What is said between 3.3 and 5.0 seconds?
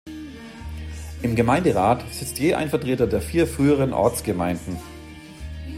früheren Ortsgemeinden.